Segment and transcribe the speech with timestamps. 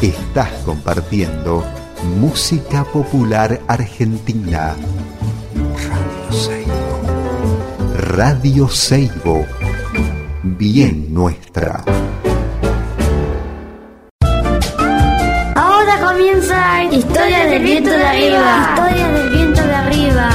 [0.00, 1.64] Estás compartiendo
[2.20, 4.76] música popular argentina.
[5.88, 7.00] Radio Seibo.
[7.96, 9.46] Radio Seibo.
[10.44, 11.82] Bien nuestra.
[15.56, 18.74] Ahora comienza Historia del viento de arriba.
[18.76, 20.30] Historia del viento de arriba.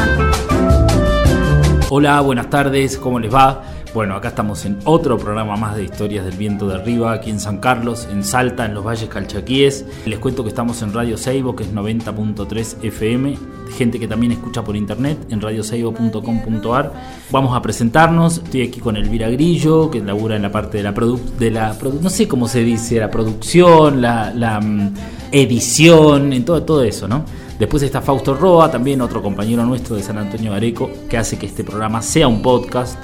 [1.89, 3.64] Hola, buenas tardes, ¿cómo les va?
[3.94, 7.39] Bueno, acá estamos en otro programa más de Historias del Viento de Arriba, aquí en
[7.39, 9.86] San Carlos, en Salta, en los Valles Calchaquíes.
[10.07, 13.38] Les cuento que estamos en Radio Seibo, que es 90.3 FM,
[13.78, 16.92] gente que también escucha por internet en radioseibo.com.ar.
[17.29, 20.91] Vamos a presentarnos, estoy aquí con Elvira Grillo, que labura en la parte de la
[21.38, 24.94] de la no sé cómo se dice, la producción, la, la mm,
[25.32, 27.25] edición, en todo, todo eso, ¿no?
[27.60, 31.46] Después está Fausto Roa, también otro compañero nuestro de San Antonio Areco, que hace que
[31.46, 32.97] este programa sea un podcast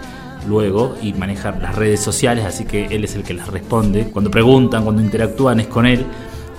[0.47, 4.05] luego y manejar las redes sociales, así que él es el que les responde.
[4.05, 6.05] Cuando preguntan, cuando interactúan es con él.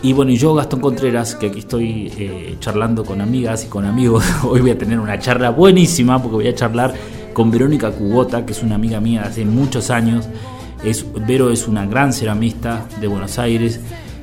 [0.03, 3.84] Y bueno, y yo, Gastón Contreras, que aquí estoy eh, charlando con amigas y con
[3.84, 6.95] amigos, hoy voy a tener una charla buenísima porque voy a charlar
[7.33, 10.27] con Verónica Cubota, que es una amiga mía de hace muchos años.
[10.83, 13.81] Es, Vero es una gran ceramista de Buenos Aires,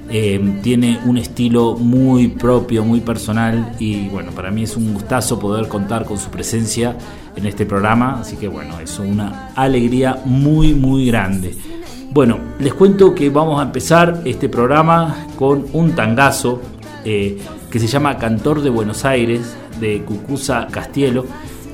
[0.09, 5.37] eh, tiene un estilo muy propio, muy personal y bueno, para mí es un gustazo
[5.37, 6.97] poder contar con su presencia
[7.37, 11.55] en este programa, así que bueno, es una alegría muy muy grande.
[12.11, 16.61] Bueno, les cuento que vamos a empezar este programa con un tangazo
[17.05, 17.37] eh,
[17.69, 21.25] que se llama Cantor de Buenos Aires de Cucuza Castielo,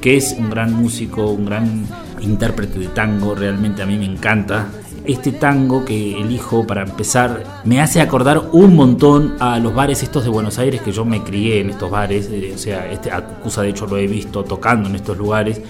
[0.02, 1.86] que es un gran músico, un gran
[2.20, 4.68] intérprete de tango, realmente a mí me encanta
[5.06, 10.24] este tango que elijo para empezar me hace acordar un montón a los bares estos
[10.24, 13.62] de Buenos Aires que yo me crié en estos bares, eh, o sea, este Acucusa
[13.62, 15.62] de hecho lo he visto tocando en estos lugares.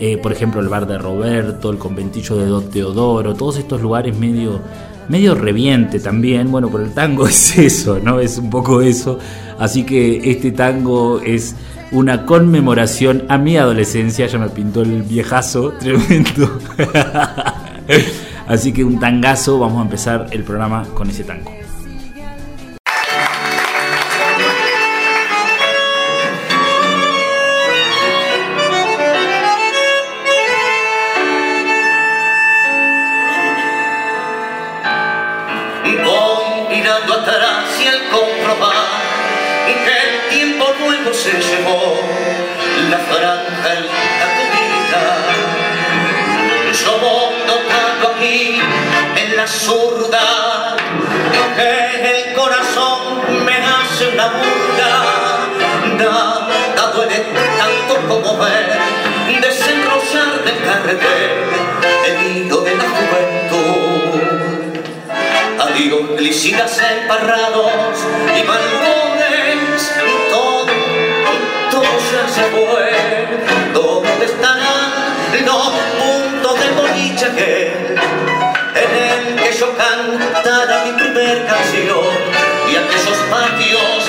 [0.00, 4.16] Eh, por ejemplo, el bar de Roberto, el conventillo de Don Teodoro, todos estos lugares
[4.16, 4.60] medio,
[5.08, 6.50] medio reviente también.
[6.52, 8.20] Bueno, pero el tango es eso, ¿no?
[8.20, 9.18] Es un poco eso.
[9.58, 11.56] Así que este tango es
[11.90, 14.26] una conmemoración a mi adolescencia.
[14.28, 16.58] Ya me pintó el viejazo, tremendo.
[18.48, 21.52] Así que un tangazo, vamos a empezar el programa con ese tango.
[60.90, 64.22] El hilo de la juventud.
[65.60, 67.72] Adiós, glicinas emparrados
[68.34, 70.66] y balcones, y todo,
[71.70, 72.88] todo ya se fue.
[73.74, 74.90] ¿Dónde estarán
[75.44, 77.26] los puntos de boliche
[78.74, 82.08] en el que yo cantara mi primer canción?
[82.70, 84.07] Y aquellos patios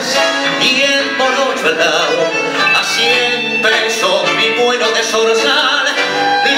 [0.00, 0.16] Flores
[0.62, 2.30] y el lado?
[2.80, 5.86] Así empezó mi vuelo de zorzal,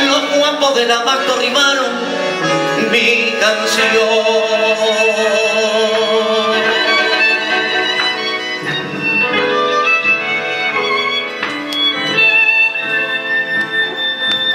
[0.06, 1.92] los guapos del abasto rimaron
[2.90, 3.92] mi canción.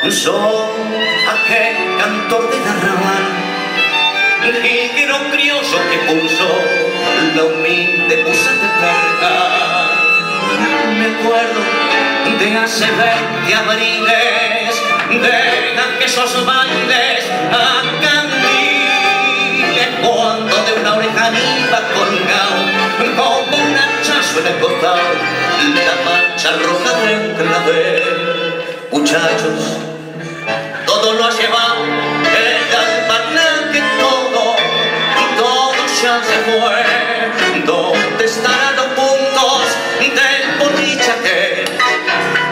[0.10, 0.34] Soy
[1.30, 2.97] aquel cantor de arrabal,
[4.48, 6.48] el jilguero criollo que puso
[7.36, 9.36] la humilde musa de perca.
[10.98, 11.62] Me acuerdo
[12.40, 14.74] de hace veinte abriles,
[15.22, 15.38] de
[15.82, 22.60] aquellos bailes a candiles, cuando de una oreja iba colgado,
[23.18, 25.08] como un hachazo en el costado,
[25.76, 28.04] la mancha roja del clavel.
[28.92, 29.62] Muchachos,
[30.86, 31.87] todo lo ha llevado
[38.28, 39.68] ¿dónde estarán los puntos
[40.00, 41.66] del boliche aquel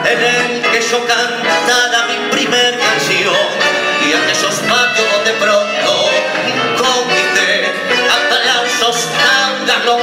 [0.05, 3.35] en el que yo cantara mi primer canción
[4.01, 6.11] y aquellos patios donde pronto
[6.77, 7.73] conquisté
[8.09, 10.01] aplausos tangas los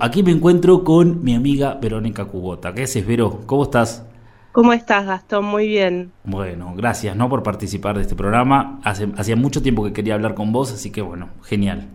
[0.00, 2.74] aquí me encuentro con mi amiga Verónica Cubota.
[2.74, 3.42] ¿Qué haces, Vero?
[3.46, 4.04] ¿Cómo estás?
[4.52, 5.44] ¿Cómo estás, Gastón?
[5.44, 6.10] Muy bien.
[6.24, 7.28] Bueno, gracias, ¿no?
[7.28, 8.80] Por participar de este programa.
[8.82, 11.86] Hace, hacía mucho tiempo que quería hablar con vos, así que bueno, genial.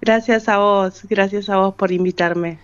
[0.00, 2.58] Gracias a vos, gracias a vos por invitarme.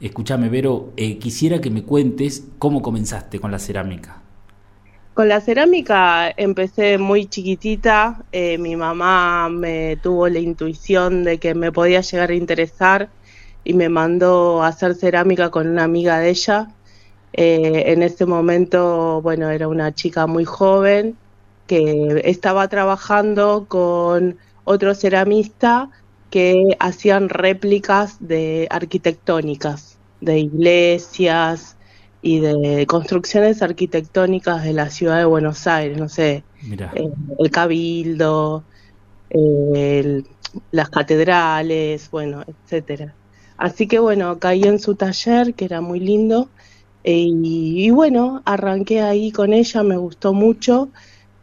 [0.00, 4.22] Escúchame, Vero, eh, quisiera que me cuentes cómo comenzaste con la cerámica.
[5.14, 8.24] Con la cerámica empecé muy chiquitita.
[8.32, 13.10] Eh, mi mamá me tuvo la intuición de que me podía llegar a interesar
[13.64, 16.68] y me mandó a hacer cerámica con una amiga de ella
[17.34, 21.16] eh, en ese momento, bueno, era una chica muy joven
[21.66, 25.90] que estaba trabajando con otro ceramista
[26.30, 31.76] que hacían réplicas de arquitectónicas, de iglesias
[32.20, 38.64] y de construcciones arquitectónicas de la ciudad de Buenos Aires, no sé, eh, el Cabildo,
[40.70, 43.14] las catedrales, bueno, etcétera.
[43.62, 46.48] Así que bueno, caí en su taller, que era muy lindo,
[47.04, 50.88] y, bueno, arranqué ahí con ella, me gustó mucho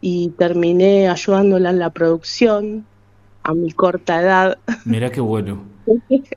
[0.02, 2.84] y terminé ayudándola en la producción
[3.42, 4.58] a mi corta edad.
[4.84, 5.62] Mira qué bueno.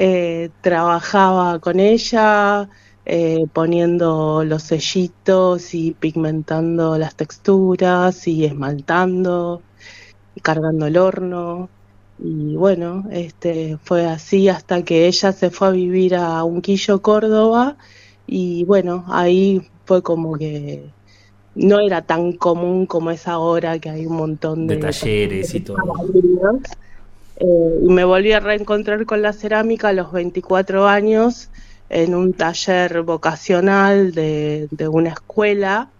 [0.00, 2.68] Eh, trabajaba con ella,
[3.04, 9.60] eh, poniendo los sellitos y pigmentando las texturas y esmaltando
[10.36, 11.68] y cargando el horno.
[12.20, 17.76] Y bueno, este fue así hasta que ella se fue a vivir a Unquillo, Córdoba,
[18.26, 20.90] y bueno, ahí fue como que
[21.54, 25.76] no era tan común como es ahora, que hay un montón de, talleres y todo.
[27.40, 31.50] Eh, y me volví a reencontrar con la cerámica a los 24 años
[31.88, 35.90] en un taller vocacional de, una escuela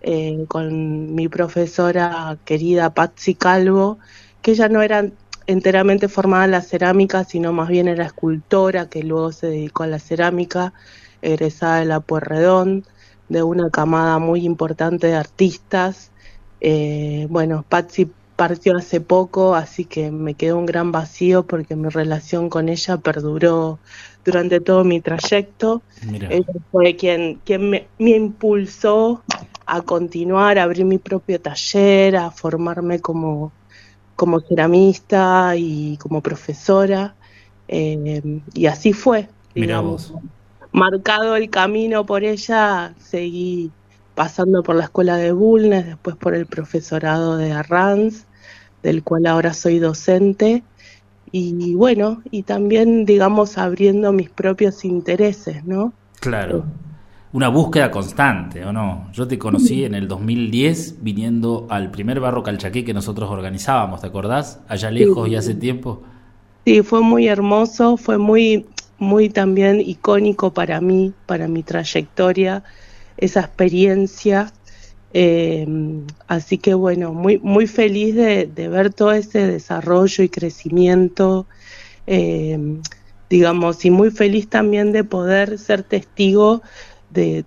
[0.00, 3.98] eh, con mi profesora querida Patsy Calvo,
[4.42, 5.08] que ella no era
[5.48, 9.88] enteramente formada en la cerámica, sino más bien era escultora, que luego se dedicó a
[9.88, 10.74] la cerámica
[11.22, 12.84] egresada de la Puerredón,
[13.28, 16.12] de una camada muy importante de artistas.
[16.60, 21.88] Eh, bueno, Patsy partió hace poco, así que me quedó un gran vacío porque mi
[21.88, 23.78] relación con ella perduró
[24.26, 25.80] durante todo mi trayecto.
[26.28, 29.22] Ella fue quien, quien me, impulsó
[29.64, 33.50] a continuar, a abrir mi propio taller, a formarme como,
[34.18, 37.14] como ceramista y como profesora.
[37.68, 39.28] Eh, y así fue.
[39.54, 40.12] Digamos
[40.72, 43.70] marcado el camino por ella, seguí
[44.14, 48.24] pasando por la escuela de Bulnes, después por el profesorado de Arranz,
[48.82, 50.62] del cual ahora soy docente,
[51.30, 55.92] y bueno, y también, digamos, abriendo mis propios intereses, ¿no?
[56.20, 56.64] Claro.
[57.32, 59.08] Una búsqueda constante, ¿o no?
[59.12, 64.06] Yo te conocí en el 2010 viniendo al primer barro calchaquí que nosotros organizábamos, ¿te
[64.06, 64.60] acordás?
[64.66, 66.02] Allá lejos y hace tiempo.
[66.64, 68.66] Sí, fue muy hermoso, fue muy
[68.98, 72.64] muy también icónico para mí, para mi trayectoria,
[73.16, 74.52] esa experiencia.
[75.12, 81.46] Em, así que bueno, muy, muy feliz de, ver todo ese desarrollo y crecimiento,
[82.06, 82.82] em,
[83.30, 86.62] digamos, y muy feliz también de poder ser testigo
[87.10, 87.44] de,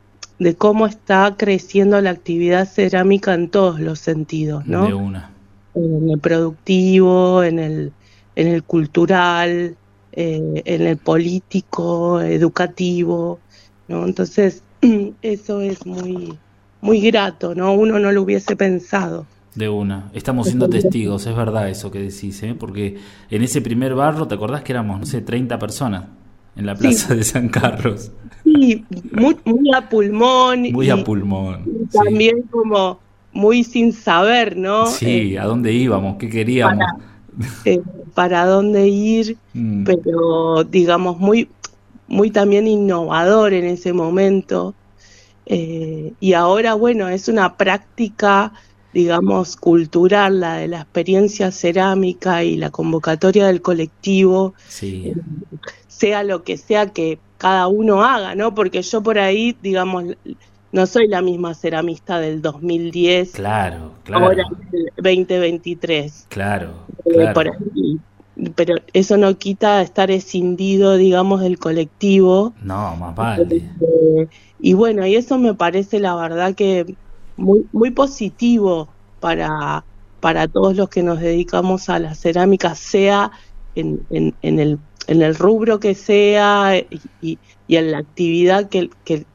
[0.58, 4.88] cómo está creciendo la actividad cerámica en todos los sentidos, ¿no?
[4.88, 5.32] De una.
[5.76, 7.94] En el productivo, en el,
[8.36, 9.76] en el cultural,
[10.14, 13.40] eh, en el político, educativo,
[13.88, 14.06] ¿no?
[14.06, 14.64] Entonces,
[15.22, 16.38] eso es muy,
[16.82, 17.74] muy grato, ¿no?
[17.74, 19.26] Uno no lo hubiese pensado.
[19.56, 20.10] De una.
[20.14, 22.56] Estamos siendo testigos, es verdad eso que decís, ¿eh?
[22.58, 22.98] Porque
[23.30, 26.06] en ese primer barro, ¿te acordás que éramos, no sé, 30 personas
[26.56, 28.12] en la plaza de San Carlos?
[28.44, 29.36] Sí, muy,
[29.76, 30.64] a pulmón.
[30.72, 31.88] Muy a pulmón.
[31.92, 33.00] también como
[33.34, 34.88] muy sin saber, ¿no?
[34.88, 36.86] Sí, a dónde íbamos, qué queríamos.
[37.66, 37.82] Eh,
[38.14, 39.86] para dónde ir, mm.
[39.86, 41.50] pero digamos muy,
[42.08, 44.76] muy también innovador en ese momento.
[45.46, 48.54] Eh, y ahora, bueno, es una práctica,
[48.94, 55.14] digamos, cultural, la de la experiencia cerámica y la convocatoria del colectivo, eh,
[56.02, 58.56] sea lo que sea que cada uno haga, ¿no?
[58.56, 60.04] Porque yo por ahí, digamos,
[60.72, 63.34] no soy la misma ceramista del 2010.
[63.34, 64.26] Claro, claro.
[64.26, 64.44] Ahora
[64.98, 66.26] 2023.
[66.30, 66.72] Claro,
[67.06, 67.32] eh,
[68.56, 72.54] pero eso no quita estar escindido, digamos, del colectivo.
[72.64, 73.58] No, más vale.
[73.58, 74.28] Eh,
[74.60, 76.96] y bueno, y eso me parece la verdad que
[77.38, 78.88] muy, muy positivo
[79.20, 79.84] para,
[80.20, 83.32] para todos los que nos dedicamos a la cerámica, sea
[83.76, 86.74] en, en, en el en el rubro que sea
[87.22, 88.90] y, en la actividad que,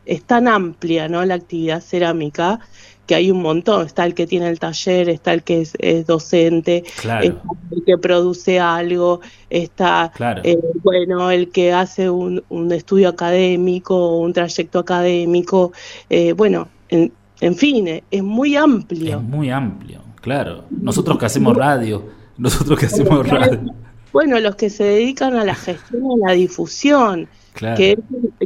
[0.05, 1.25] es tan amplia, ¿no?
[1.25, 2.61] La actividad cerámica,
[3.07, 6.85] que hay un montón, está el que tiene el taller, está el que es, docente,
[6.87, 7.39] está el
[7.87, 12.43] que produce algo, está eh, bueno el que hace un,
[12.73, 15.73] estudio académico, un trayecto académico,
[16.11, 19.19] eh, bueno, en, en fin, es muy amplio.
[19.19, 20.65] Es muy amplio, claro.
[20.71, 22.05] Nosotros que hacemos radio,
[22.37, 23.73] nosotros que hacemos radio.
[24.17, 27.99] Bueno, los que se dedican a la gestión y a la difusión, que,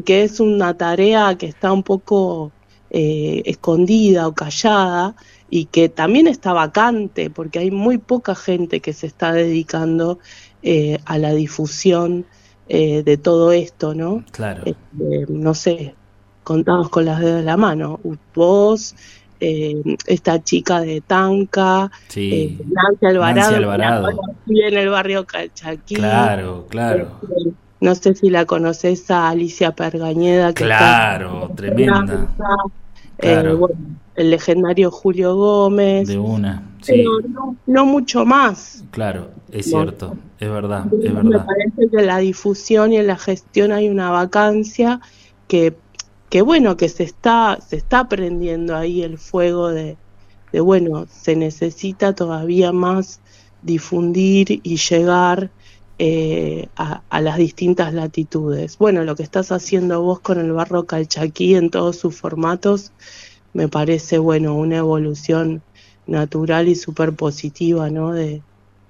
[0.04, 2.50] que es una tarea que está un poco
[2.90, 5.14] eh, escondida o callada
[5.48, 10.18] y que también está vacante porque hay muy poca gente que se está dedicando
[10.64, 12.26] eh, a la difusión
[12.68, 14.24] eh, de todo esto, ¿no?
[14.32, 14.64] Claro.
[15.28, 15.94] no sé,
[16.42, 18.00] contados con las dedos de la mano.
[18.34, 18.96] Vos,
[19.40, 22.59] esta chica de Tanca, sí.
[22.66, 25.94] Nancy Alvarado, en el barrio Calchaquí.
[25.94, 27.09] Claro, claro.
[27.80, 30.52] no sé si la conoces a Alicia Pergañeda.
[30.52, 32.28] Que claro, tremenda.
[33.23, 33.59] Eh,
[34.16, 36.09] el legendario Julio Gómez.
[36.09, 37.04] De una, sí.
[37.66, 38.85] no, mucho más.
[38.90, 41.23] Claro, es cierto, es verdad, es verdad.
[41.23, 45.00] Me parece que en la difusión y en la gestión hay una vacancia
[45.49, 45.75] que,
[46.30, 49.96] que bueno, que se está, se está prendiendo ahí el fuego de,
[50.52, 53.20] de, bueno, se necesita todavía más
[53.62, 55.50] difundir y llegar
[55.99, 58.78] eh, a, a, las distintas latitudes.
[58.78, 62.92] Bueno, lo que estás haciendo vos con el barro calchaquí en todos sus formatos
[63.52, 65.62] me parece, bueno, una evolución
[66.06, 68.12] natural y súper positiva, ¿no?
[68.12, 68.42] De,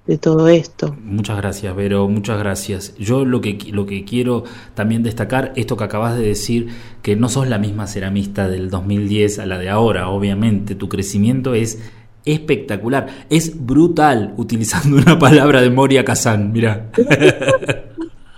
[0.07, 0.97] de todo esto.
[1.03, 2.95] Muchas gracias, Vero, muchas gracias.
[2.97, 6.69] Yo lo que, lo que quiero también destacar, esto que acabas de decir,
[7.03, 11.55] que no sos la misma ceramista del 2010 a la de ahora, obviamente, tu crecimiento
[11.55, 11.81] es
[12.25, 13.27] espectacular.
[13.31, 16.91] Es brutal, utilizando una palabra de Moria Kazan, mira.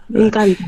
[0.08, 0.64] Me encanta.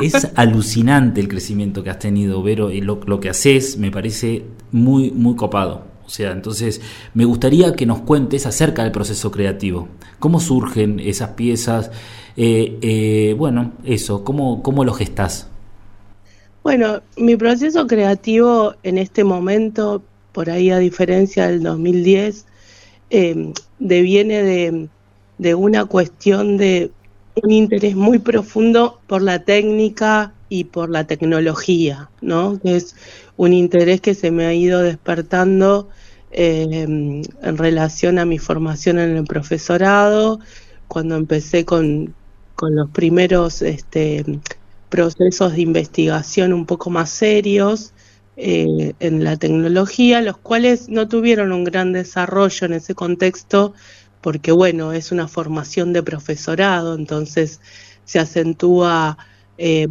[0.00, 5.10] Es alucinante el crecimiento que has tenido, Vero, y lo, que haces me parece muy,
[5.12, 5.84] muy copado.
[6.08, 6.80] O sea, entonces
[7.12, 9.88] me gustaría que nos cuentes acerca del proceso creativo.
[10.18, 11.90] ¿Cómo surgen esas piezas?
[12.34, 15.48] Eh, eh, bueno, eso, ¿cómo, ¿cómo lo gestás?
[16.62, 22.46] Bueno, mi proceso creativo en este momento, por ahí a diferencia del 2010,
[23.10, 24.88] eh, deviene de,
[25.36, 26.90] de, una cuestión de
[27.42, 32.58] un interés muy profundo por la técnica y por la tecnología, ¿no?
[32.60, 32.96] Que es
[33.36, 35.88] un interés que se me ha ido despertando
[36.30, 40.40] eh, en relación a mi formación en el profesorado,
[40.88, 42.14] cuando empecé con,
[42.54, 44.24] con los primeros este,
[44.88, 47.92] procesos de investigación un poco más serios
[48.36, 53.74] eh, en la tecnología, los cuales no tuvieron un gran desarrollo en ese contexto,
[54.20, 57.60] porque bueno, es una formación de profesorado, entonces
[58.04, 59.18] se acentúa,
[59.58, 59.88] eh,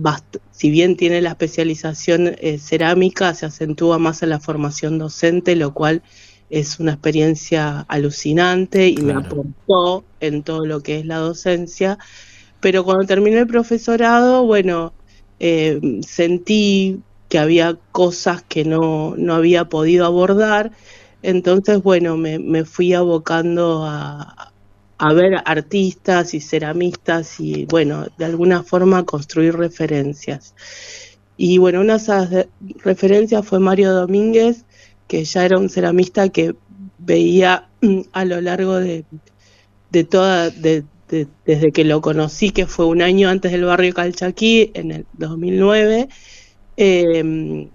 [0.52, 5.74] si bien tiene la especialización eh, cerámica, se acentúa más en la formación docente, lo
[5.74, 6.02] cual
[6.50, 12.00] es una experiencia alucinante y me aportó en todo lo que es la docencia.
[12.62, 14.94] Pero cuando terminé el profesorado, bueno,
[16.08, 20.72] sentí que había cosas que no, no había podido abordar.
[21.22, 24.47] Entonces, bueno, me, me fui abocando a,
[24.98, 30.54] a, ver artistas y ceramistas y, bueno, de alguna forma construir referencias.
[31.38, 32.48] Y bueno, una de esas
[32.84, 34.66] referencias fue Mario Domínguez,
[35.08, 36.56] que ya era un ceramista que
[36.98, 37.70] veía
[38.12, 39.06] a lo largo de,
[39.92, 40.84] de toda, de,
[41.46, 46.10] desde que lo conocí, que fue un año antes del barrio Calchaquí, en el 2009,
[46.78, 47.70] eh,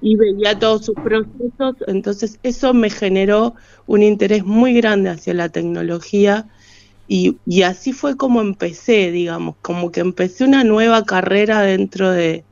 [0.00, 3.54] y veía todos sus procesos, entonces eso me generó
[3.86, 6.46] un interés muy grande hacia la tecnología
[7.08, 12.44] y, así fue como empecé, digamos, como que empecé una nueva carrera dentro de,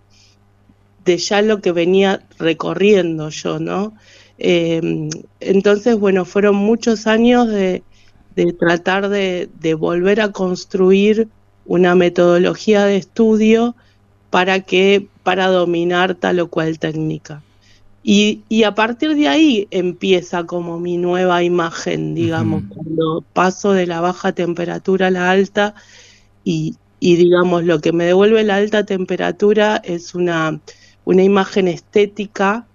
[1.05, 3.93] de ya lo que venía recorriendo yo, ¿no?
[4.39, 5.11] Eh,
[5.41, 7.83] entonces, bueno, fueron muchos años de,
[8.35, 11.29] de tratar de, de volver a construir
[11.67, 13.77] una metodología de estudio
[14.31, 17.43] para que para dominar tal o cual técnica.
[18.09, 23.89] Y, y, a partir de ahí empieza como mi nueva imagen, digamos, cuando paso de
[23.89, 25.75] la baja temperatura a la alta
[26.45, 30.61] y, y, digamos lo que me devuelve la alta temperatura es una,
[31.05, 32.69] una imagen estética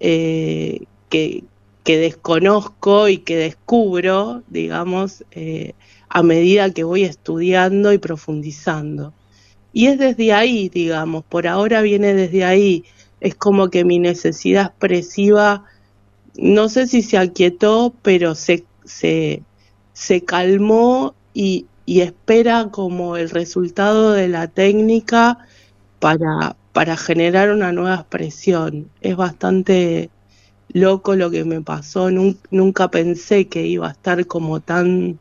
[0.00, 1.44] eh, que,
[1.84, 5.74] que, desconozco y que descubro, digamos, eh,
[6.08, 9.14] a medida que voy estudiando y profundizando.
[9.72, 12.84] Y es desde ahí, digamos, por ahora viene desde ahí.
[13.22, 15.64] Es como que mi necesidad expresiva,
[16.36, 19.44] no sé si se aquietó, pero se, se,
[19.92, 25.38] se calmó y, y espera como el resultado de la técnica
[26.00, 28.90] para, para generar una nueva expresión.
[29.02, 30.10] Es bastante
[30.70, 35.20] loco lo que me pasó, nunca pensé que iba a estar como tan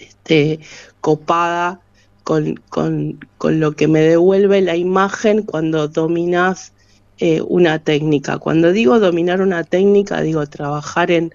[0.00, 0.58] este,
[1.00, 1.80] copada
[2.24, 6.72] con, con, con lo que me devuelve la imagen cuando dominas
[7.18, 8.38] eh, una técnica.
[8.38, 11.32] Cuando digo dominar una técnica, digo trabajar en,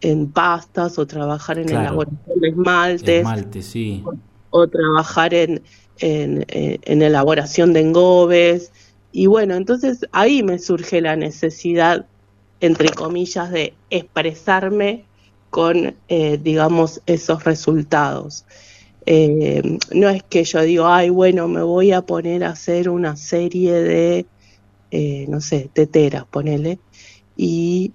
[0.00, 3.66] en pastas o trabajar en elaboración de esmaltes.
[3.66, 4.02] sí.
[4.50, 5.62] o, trabajar en,
[5.98, 8.72] en, en, elaboración de engobes.
[9.12, 12.06] Y bueno, entonces ahí me surge la necesidad,
[12.60, 15.04] entre comillas, de expresarme
[15.50, 18.44] con, eh, digamos, esos resultados.
[19.06, 23.16] Eh, no es que yo digo, ay, bueno, me voy a poner a hacer una
[23.16, 24.26] serie de,
[24.90, 26.78] eh, no sé, teteras, ponele,
[27.36, 27.92] y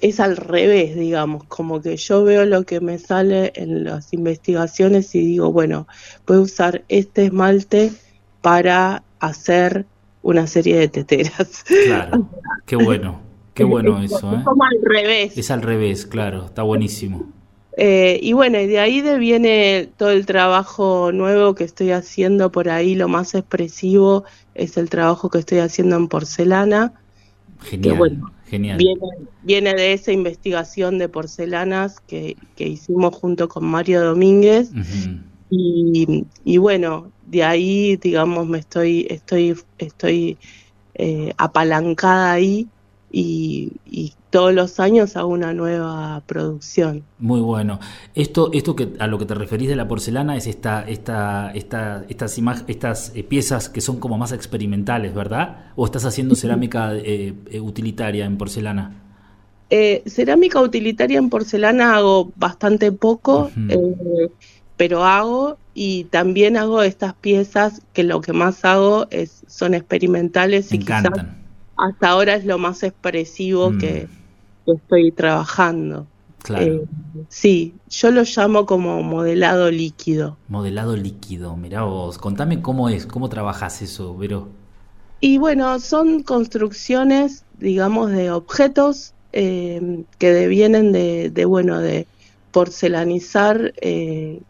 [0.00, 5.14] es al revés, digamos, como que yo veo lo que me sale en las investigaciones
[5.14, 5.86] y digo, bueno,
[6.26, 7.92] voy a usar este esmalte
[8.40, 9.86] para hacer
[10.22, 11.64] una serie de teteras.
[11.86, 12.28] Claro,
[12.66, 13.20] qué bueno,
[13.52, 14.36] qué bueno eso.
[14.36, 15.36] Es como al revés.
[15.36, 17.26] Es al revés, claro, está buenísimo.
[17.76, 22.68] Eh, y bueno, y de ahí viene todo el trabajo nuevo que estoy haciendo por
[22.68, 22.94] ahí.
[22.94, 26.94] Lo más expresivo es el trabajo que estoy haciendo en porcelana.
[27.62, 28.78] Genial, genial.
[29.42, 34.70] Viene, de esa investigación de porcelanas que, hicimos junto con Mario Domínguez.
[35.50, 40.38] y, bueno, de ahí, digamos, me estoy, estoy, estoy
[40.94, 42.68] eh, apalancada ahí
[43.14, 47.04] y, todos los años hago una nueva producción.
[47.20, 47.78] Muy bueno.
[48.16, 52.04] Esto, esto que a lo que te referís de la porcelana es esta, esta, esta,
[52.08, 55.66] estas estas eh, piezas que son como más experimentales, ¿verdad?
[55.76, 59.00] ¿O estás haciendo cerámica eh, eh, utilitaria en porcelana?
[60.06, 63.50] cerámica utilitaria en porcelana hago bastante poco,
[64.76, 70.70] pero hago y también hago estas piezas que lo que más hago es son experimentales
[70.70, 71.43] Me y encantan
[71.76, 73.78] hasta ahora es lo más expresivo mm.
[73.78, 74.08] que,
[74.66, 76.06] estoy trabajando.
[76.42, 76.64] Claro.
[76.64, 76.84] Eh,
[77.28, 80.38] sí, yo lo llamo como modelado líquido.
[80.48, 84.48] Modelado líquido, mirá vos, contame cómo es, cómo trabajas eso, Vero.
[85.20, 92.06] Y bueno, son construcciones, digamos, de objetos eh, que devienen de, de, bueno, de
[92.50, 94.40] porcelanizar eh,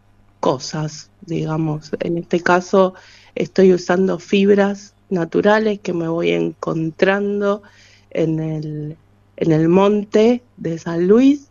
[0.40, 1.90] cosas, digamos.
[2.00, 2.94] En este caso
[3.34, 7.62] estoy usando fibras naturales que me voy encontrando
[8.10, 8.96] en el,
[9.36, 11.48] en el monte de San Luis.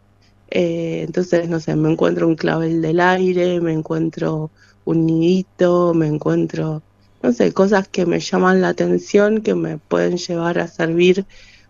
[0.49, 4.51] Eh, entonces, no sé, me encuentro un clavel del aire, me encuentro
[4.85, 6.83] un nidito, me encuentro,
[7.21, 11.25] no sé, cosas que me llaman la atención, que me pueden llevar a servir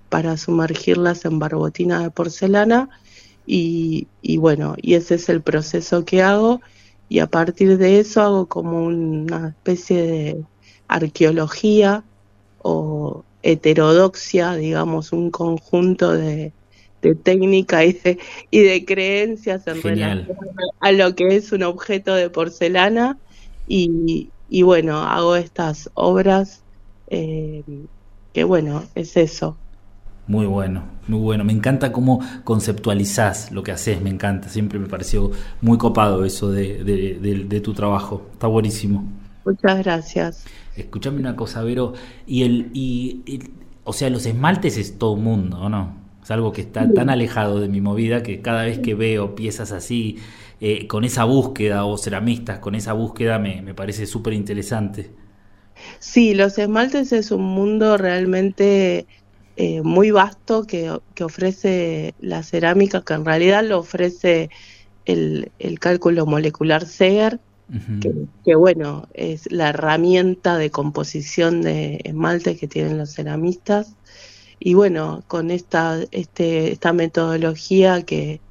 [0.09, 2.89] para sumergirlas en barbotina de porcelana.
[3.45, 6.61] Y, y bueno, y ese es el proceso que hago.
[7.09, 10.43] Y a partir de eso hago como una especie de
[10.87, 12.03] arqueología
[12.61, 16.53] o heterodoxia, digamos, un conjunto de,
[17.23, 18.17] técnica y de,
[18.49, 20.27] y de creencias en relación
[20.79, 23.17] a lo que es un objeto de porcelana
[23.67, 24.29] y,
[24.63, 26.63] bueno, hago estas obras
[27.07, 27.63] eh,
[28.33, 29.57] que bueno, es eso.
[30.25, 31.43] Muy bueno, muy bueno.
[31.43, 34.47] Me encanta cómo conceptualizás lo que haces, me encanta.
[34.47, 38.25] Siempre me pareció muy copado eso de, de tu trabajo.
[38.31, 39.03] Está buenísimo.
[39.45, 40.45] Muchas gracias.
[40.75, 41.93] Escuchame una cosa, Vero,
[42.25, 43.21] y el, y,
[43.83, 46.01] o sea, los esmaltes es todo mundo, ¿o no?
[46.23, 49.71] Es algo que está tan alejado de mi movida que cada vez que veo piezas
[49.71, 50.17] así,
[50.61, 55.11] eh, con esa búsqueda, o ceramistas con esa búsqueda, me, me parece súper interesante.
[55.99, 59.05] Sí, los esmaltes es un mundo realmente
[59.55, 64.49] eh, muy vasto que, que, ofrece la cerámica, que en realidad lo ofrece
[65.05, 67.39] el, el cálculo molecular Seger,
[68.43, 73.95] que, bueno, es la herramienta de composición de esmalte que tienen los ceramistas.
[74.59, 78.41] Y bueno, con esta, este, esta metodología que,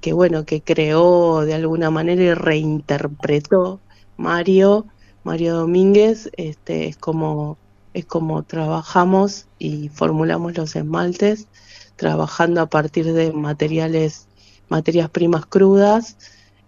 [0.00, 3.80] que, bueno, que creó de alguna manera y reinterpretó
[4.16, 4.86] Mario,
[5.24, 7.58] Mario Domínguez, este, es como,
[7.94, 11.48] es como trabajamos y formulamos los esmaltes,
[11.96, 14.28] trabajando a partir de materiales,
[14.68, 16.16] materias primas crudas,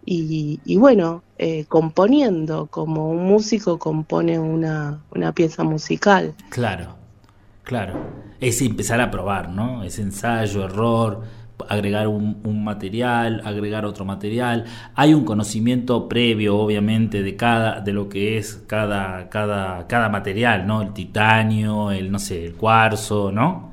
[0.07, 6.35] y, bueno, eh, componiendo, como un músico compone una, una pieza musical.
[6.51, 6.97] Claro,
[7.63, 7.99] claro.
[8.41, 9.83] Es empezar a probar, ¿no?
[9.85, 11.23] Es ensayo, error,
[11.69, 14.65] agregar un, un, material, agregar otro material.
[14.95, 20.67] Hay un conocimiento previo, obviamente, de cada, de lo que es cada, cada, cada material,
[20.67, 20.83] ¿no?
[20.83, 23.71] El titanio, el no sé, el cuarzo, ¿no?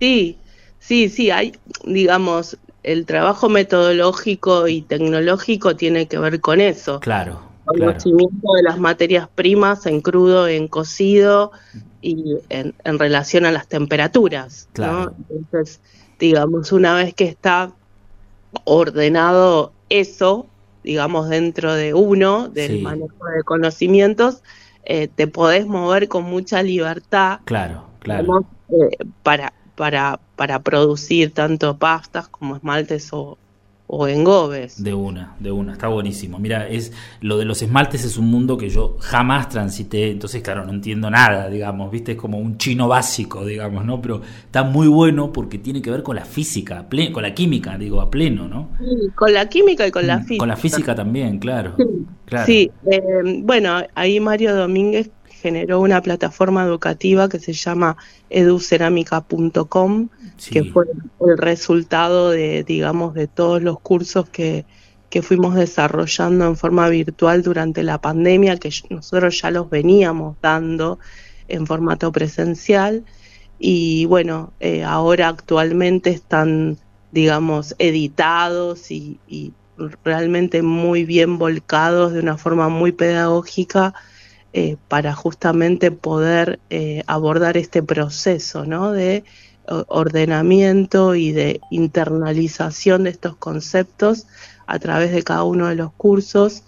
[0.00, 0.38] Sí,
[0.78, 1.52] sí, sí, hay,
[1.84, 2.58] digamos,
[2.92, 7.00] el trabajo metodológico y tecnológico tiene que ver con eso.
[7.00, 7.40] Claro.
[7.64, 11.52] Conocimiento de las materias primas en crudo, en cocido,
[12.00, 14.68] y en, en relación a las temperaturas.
[14.72, 15.14] Claro.
[15.18, 15.36] ¿no?
[15.36, 15.80] Entonces,
[16.18, 17.72] digamos, una vez que está
[18.64, 20.46] ordenado eso,
[20.84, 22.82] digamos, dentro de uno, del Sí.
[22.82, 24.42] manejo de conocimientos,
[24.84, 28.22] eh, te podés mover con mucha libertad Claro, claro.
[28.22, 33.38] digamos, eh, para, para, para producir tanto pastas como esmaltes o,
[33.86, 34.84] o engobes.
[34.84, 36.38] De una, de una, está buenísimo.
[36.38, 40.64] Mira, es lo de los esmaltes es un mundo que yo jamás transité, entonces claro,
[40.64, 44.00] no entiendo nada, digamos, viste, es como un chino básico, digamos, ¿no?
[44.02, 48.00] Pero está muy bueno porque tiene que ver con la física, con la química, digo,
[48.00, 48.68] a pleno, ¿no?
[48.78, 50.38] Sí, con la química y con la Mm, física.
[50.38, 51.74] Con la física también, claro.
[51.76, 51.84] Sí,
[52.24, 52.46] Claro.
[52.46, 53.00] Sí, eh,
[53.42, 55.10] bueno, ahí Mario Domínguez
[55.40, 57.96] generó una plataforma educativa que se llama
[58.30, 60.50] educerámica.com, Sí.
[60.50, 60.84] que fue
[61.20, 64.64] el resultado de, digamos, de todos los cursos que,
[65.10, 70.98] que fuimos desarrollando en forma virtual durante la pandemia, que nosotros ya los veníamos dando
[71.48, 73.04] en formato presencial.
[73.58, 76.76] Y bueno, eh, ahora actualmente están,
[77.10, 79.52] digamos, editados y, y
[80.04, 83.94] realmente muy bien volcados de una forma muy pedagógica
[84.52, 88.92] eh, para justamente poder eh, abordar este proceso ¿no?
[88.92, 89.24] de
[89.88, 94.26] ordenamiento y de internalización de estos conceptos
[94.66, 96.62] a través de cada uno de los cursos.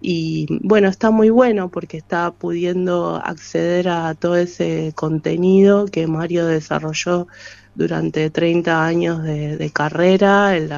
[0.00, 6.46] Y bueno, está muy bueno porque está pudiendo acceder a todo ese contenido que Mario
[6.46, 7.26] desarrolló
[7.74, 10.68] durante 30 años de, carrera en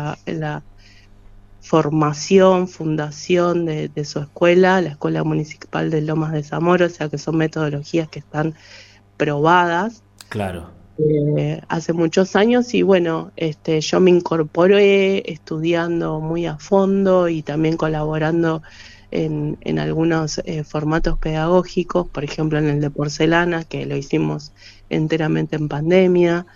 [0.41, 0.63] la
[1.61, 7.09] formación, fundación de, de su escuela, la Escuela Municipal de Lomas de Zamora, o sea
[7.09, 8.55] que son metodologías que están
[9.17, 10.71] probadas Claro.
[10.99, 17.43] eh, hace muchos años y bueno, este, yo me incorporé estudiando muy a fondo y
[17.43, 18.63] también colaborando
[19.11, 24.53] en, en algunos eh, formatos pedagógicos, por ejemplo en el de porcelana, que lo hicimos
[24.89, 26.47] enteramente en pandemia,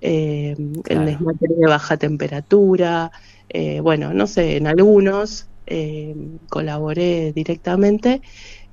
[0.00, 1.00] eh, Claro.
[1.00, 3.12] el desmate de baja temperatura,
[3.52, 6.16] eh, bueno, no sé, en algunos eh,
[6.50, 8.22] colaboré directamente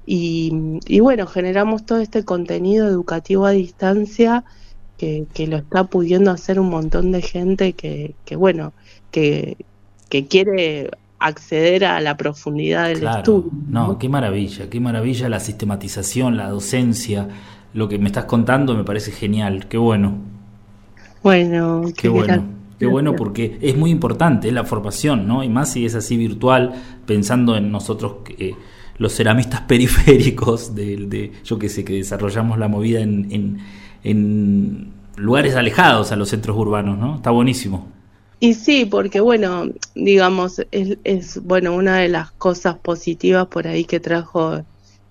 [0.05, 0.51] y,
[0.87, 4.45] y bueno, generamos todo este contenido educativo a distancia
[4.97, 8.73] que, que lo está pudiendo hacer un montón de gente que, que bueno,
[9.11, 9.57] que,
[10.09, 13.51] que quiere acceder a la profundidad del Claro, estudio.
[13.67, 17.27] no, qué maravilla, qué maravilla la sistematización, la docencia,
[17.73, 20.19] lo que me estás contando me parece genial, qué bueno,
[21.21, 22.58] Bueno, qué bueno.
[22.79, 25.43] Qué bueno porque es muy importante es la formación, ¿no?
[25.43, 26.73] Y más si es así virtual,
[27.05, 28.55] pensando en nosotros eh,
[28.97, 33.59] los ceramistas periféricos, de, de- yo que sé, que desarrollamos la movida en, en,
[34.03, 37.17] en lugares alejados a los centros urbanos, ¿no?
[37.17, 37.87] Está buenísimo.
[38.39, 39.65] Y sí, porque bueno,
[39.95, 44.61] digamos, es, es bueno una de las cosas positivas por ahí que trajo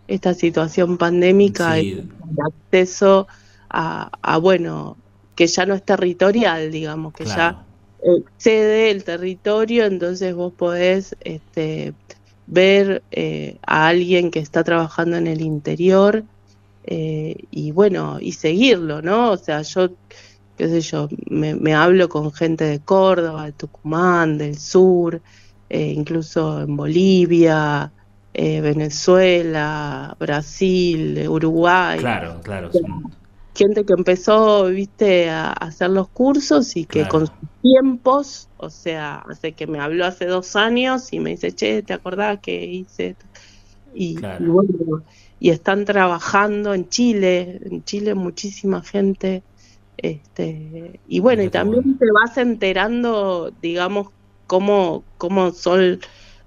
[0.06, 1.92] esta situación pandémica Sí.
[1.92, 2.08] es el
[2.46, 3.28] acceso
[3.68, 4.96] a, a, bueno,
[5.38, 7.58] que ya no es territorial, digamos, que Claro.
[8.02, 11.94] ya excede el territorio, entonces vos podés este,
[12.46, 16.24] ver eh, a alguien que está trabajando en el interior
[16.82, 19.30] eh, y bueno, y seguirlo, ¿no?
[19.30, 19.90] O sea, yo
[20.56, 25.22] qué sé yo, me, me hablo con gente de Córdoba, de Tucumán, del sur,
[25.68, 27.92] eh, incluso en Bolivia,
[28.34, 32.00] eh, Venezuela, Brasil, Uruguay.
[32.00, 32.72] Claro, claro.
[32.72, 33.04] son-
[33.58, 37.08] Gente que empezó, viste, a hacer los cursos y que Claro.
[37.08, 41.52] con sus tiempos, o sea, hace que me habló hace dos años y me dice,
[41.54, 43.26] che, ¿te acordás que hice esto?".
[43.94, 44.44] Y, Claro.
[44.44, 45.04] y bueno,
[45.40, 49.44] y están trabajando en Chile, en Chile muchísima gente,
[49.96, 54.08] este, y bueno, y también te vas enterando, digamos,
[54.46, 56.00] cómo, cómo son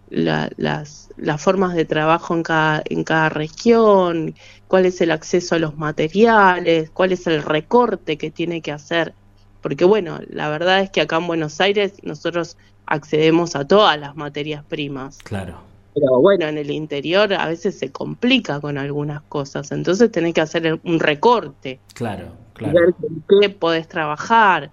[0.08, 4.34] la- las, las formas de trabajo en cada, en cada región,
[4.72, 9.14] cuál es el acceso a los materiales, cuál es el recorte que tiene que hacer.
[9.62, 12.56] Porque bueno, la verdad es que acá en Buenos Aires nosotros
[12.86, 15.18] accedemos a todas las materias primas.
[15.26, 15.58] Claro.
[15.94, 19.74] Pero bueno, en el interior a veces se complica con algunas cosas.
[19.74, 22.94] Entonces tenés que hacer un recorte, Claro, ver claro.
[22.94, 24.72] con qué podés trabajar.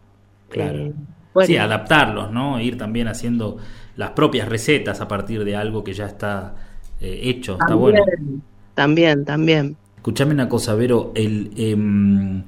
[0.49, 0.79] Claro.
[0.79, 0.93] Eh,
[1.35, 2.61] bueno, Sí, adaptarlos, ¿no?
[2.61, 3.57] Ir también haciendo
[3.97, 6.55] las propias recetas a partir de algo que ya está
[7.01, 7.55] eh, hecho.
[7.55, 8.43] Está también, bueno.
[8.75, 9.77] también, también.
[9.99, 11.13] Escuchame una cosa, Vero.
[11.15, 12.45] El, em,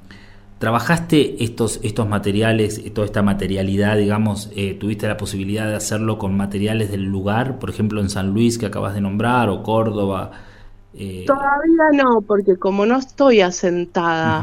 [0.59, 6.19] ¿Trabajaste estos, estos materiales, eh, toda esta materialidad, digamos, eh, tuviste la posibilidad de hacerlo
[6.19, 10.33] con materiales del lugar, por ejemplo en San Luis que acabas de nombrar, o Córdoba?
[10.93, 14.43] eh, Todavía no, porque como no estoy asentada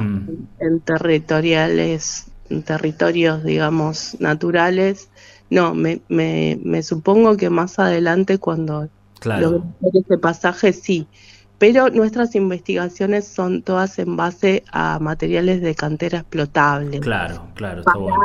[0.59, 5.09] en territoriales, en territorios, digamos, naturales,
[5.51, 8.89] no, me, me, me supongo que más adelante cuando
[9.19, 11.07] claro, logre hacer ese pasaje sí,
[11.57, 16.99] pero nuestras investigaciones son todas en base a materiales de cantera explotable.
[16.99, 18.17] Claro, claro, para, bueno.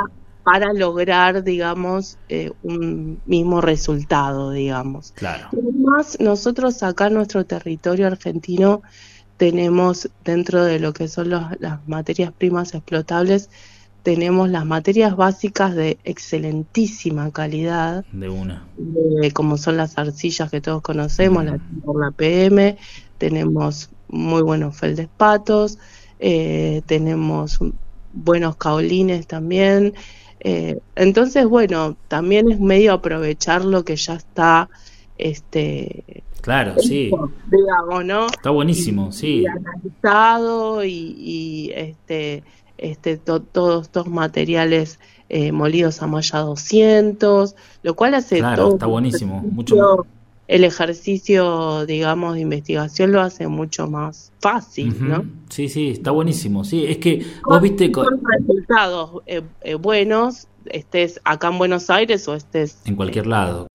[0.43, 5.13] para lograr, digamos, eh, un mismo resultado, digamos.
[5.13, 5.49] Claro.
[5.53, 8.83] Además, nosotros acá en nuestro territorio argentino
[9.37, 13.51] tenemos dentro de lo que son los- las materias primas explotables,
[14.03, 18.67] tenemos las materias básicas de excelentísima calidad, De una.
[19.23, 22.77] eh, como son las arcillas que todos conocemos, la, por la PM,
[23.23, 25.79] tenemos muy buenos feldespatos,
[26.19, 27.59] eh, tenemos
[28.13, 29.95] buenos caolines también.
[30.41, 34.69] eh, entonces, bueno, también es medio aprovechar lo que ya está,
[35.19, 37.13] este, Claro, sí.
[37.49, 38.27] digamos, ¿no?
[38.27, 39.43] Está buenísimo, sí.
[39.43, 42.43] y analizado y, y, este
[42.77, 47.55] este to- todos estos materiales eh, molidos a malla 200
[47.85, 49.77] lo cual hace Claro, todo está buenísimo, mucho
[50.49, 54.95] el ejercicio digamos de investigación lo hace mucho más fácil.
[55.09, 55.25] ¿no?
[55.49, 56.65] Sí, sí, está buenísimo.
[56.65, 61.91] Sí, es que vos viste co- con resultados eh, eh, buenos estés acá en Buenos
[61.91, 63.67] Aires o estés en cualquier lado.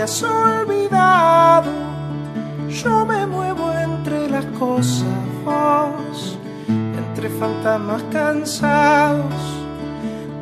[0.00, 1.70] Has olvidado.
[2.68, 5.06] Yo me muevo entre las cosas,
[6.66, 9.34] entre fantasmas cansados.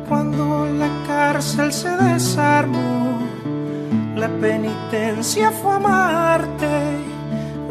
[0.07, 3.19] Cuando la cárcel se desarmó,
[4.15, 6.97] la penitencia fue amarte.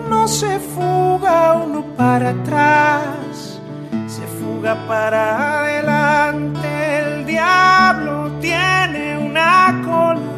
[0.09, 3.59] No se fuga uno para atrás
[4.07, 6.69] se fuga para adelante.
[6.99, 10.38] El diablo tiene una cola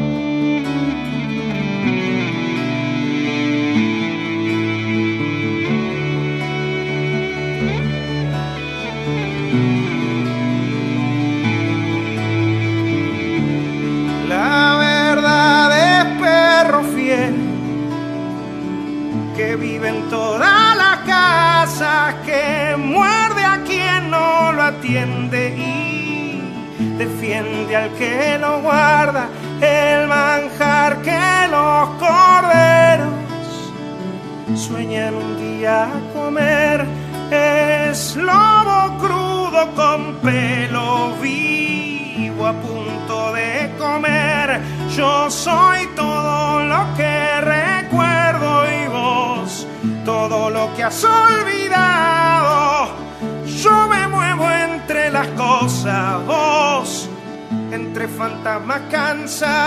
[59.21, 59.60] Fantasmas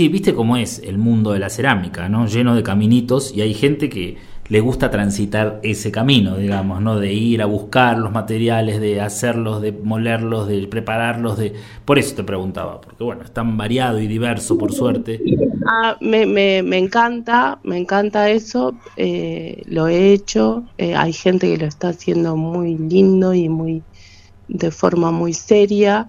[0.00, 2.26] Sí, viste cómo es el mundo de la cerámica, ¿no?
[2.26, 4.16] Lleno de caminitos y hay gente que
[4.48, 6.98] le gusta transitar ese camino, digamos, ¿no?
[6.98, 11.52] De ir a buscar los materiales, de hacerlos, de molerlos, de prepararlos, de...
[11.84, 15.20] Por eso te preguntaba, porque bueno, es tan variado y diverso, por suerte.
[15.66, 21.66] Ah, me encanta, me encanta eso, eh, lo he hecho, eh, hay gente que lo
[21.66, 23.82] está haciendo muy lindo y muy
[24.48, 26.08] de forma muy seria,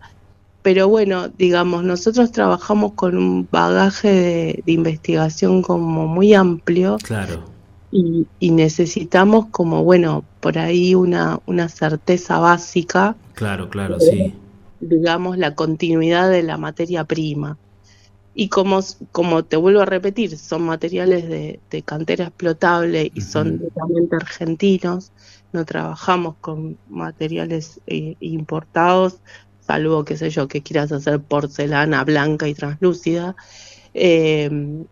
[0.62, 7.44] pero bueno, digamos, nosotros trabajamos con un bagaje de, de investigación como muy amplio Claro,
[7.92, 14.34] y, y necesitamos como, bueno, por ahí una, una certeza básica claro, claro, sí.
[14.80, 17.58] digamos, la continuidad de la materia prima.
[18.34, 18.80] Y como,
[19.12, 23.64] como te vuelvo a repetir, son materiales de, de cantera explotable y son Ujú.
[23.66, 25.12] netamente argentinos,
[25.52, 29.22] no trabajamos con materiales eh, importados
[29.66, 33.36] salvo, qué sé yo, que quieras hacer porcelana blanca y translúcida.
[33.94, 34.84] Eh,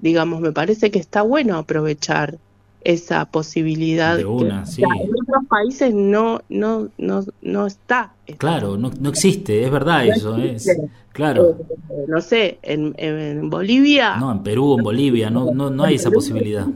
[0.00, 2.38] digamos, me parece que está bueno aprovechar
[2.86, 4.16] esa posibilidad.
[4.16, 4.82] De una, sí.
[4.82, 8.12] En otros países no, no, no, no está.
[8.38, 10.36] Claro, no, no existe, es verdad eso.
[10.36, 10.68] Es,
[11.12, 11.58] claro.
[11.90, 14.16] Eh, no sé, en, en, Bolivia.
[14.16, 16.66] No, en Perú, en Bolivia, no, no, no hay esa posibilidad.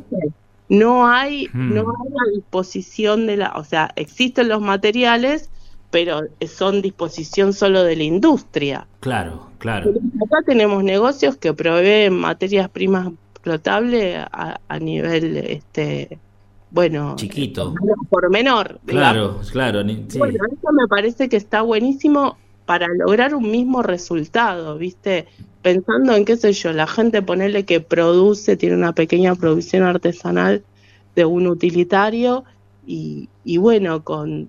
[0.69, 1.75] No hay, hmm.
[1.75, 5.49] no hay la disposición de la, o sea, existen los materiales,
[5.91, 8.87] pero son disposición solo de la industria.
[9.01, 9.91] Claro, claro.
[9.91, 16.19] Acá tenemos negocios que proveen materias primas explotables a, a nivel, este,
[16.71, 17.75] bueno, chiquito,
[18.09, 18.79] por menor.
[18.87, 19.83] Claro, claro.
[20.09, 20.19] Sí.
[20.19, 25.27] Bueno, eso me parece que está buenísimo para lograr un mismo resultado, ¿viste?
[25.63, 30.63] Pensando en qué sé yo, la gente ponerle que produce, tiene una pequeña producción artesanal
[31.17, 32.45] de un utilitario
[32.87, 34.49] y, y bueno, con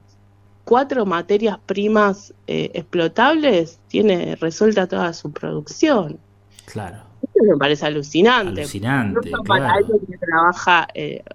[0.72, 6.18] cuatro materias primas eh, explotables, tiene resuelta toda su producción.
[6.64, 7.04] Claro.
[7.22, 8.62] Eso me parece alucinante.
[8.62, 9.32] Alucinante.
[9.32, 11.26] No para alguien que trabaja eh,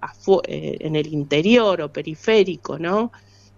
[0.47, 3.11] eh, en el interior o periférico, ¿no?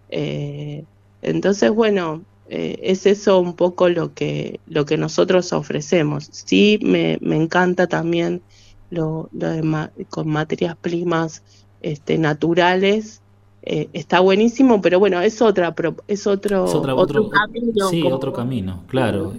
[0.10, 0.84] Eh,
[1.22, 6.28] entonces, bueno, eh, es eso un poco lo que, lo que nosotros ofrecemos.
[6.30, 8.42] Sí, me, me encanta también
[8.89, 11.42] lo, lo de ma con materias primas
[11.82, 13.22] este, naturales
[13.62, 17.89] eh, está buenísimo, pero bueno, es otra, es otro, es otra, otro, otro, camino.
[17.89, 18.15] Sí, como...
[18.15, 19.34] otro camino, claro.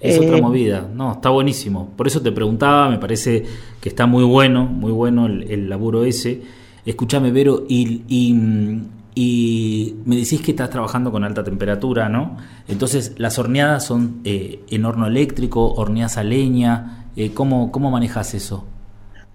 [0.00, 0.88] Es eh, otra movida.
[0.94, 1.90] No, está buenísimo.
[1.96, 3.44] Por eso te preguntaba, me parece
[3.80, 6.42] que está muy bueno, muy bueno el, el laburo ese.
[6.86, 8.82] Escúchame, Vero, y, y,
[9.14, 12.38] y, me decís que estás trabajando con alta temperatura, ¿no?
[12.68, 17.10] Entonces, las horneadas son eh, en horno eléctrico, horneas a leña.
[17.16, 18.64] Eh, ¿cómo, ¿Cómo manejas eso?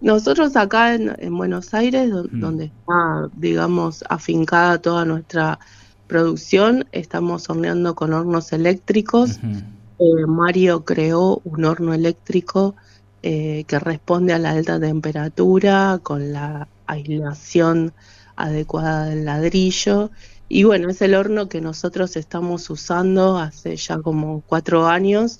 [0.04, 2.40] Nosotros acá en, en Buenos Aires, mm.
[2.42, 5.60] donde está, digamos, afincada toda nuestra
[6.08, 9.40] producción, estamos horneando con hornos eléctricos.
[9.42, 9.64] Uh -huh.
[10.00, 12.76] eh, Mario creó un horno eléctrico
[13.22, 17.94] eh, que responde a la alta temperatura con la aislación
[18.36, 20.12] adecuada del ladrillo.
[20.50, 25.40] Y bueno, es el horno que nosotros estamos usando hace ya como cuatro años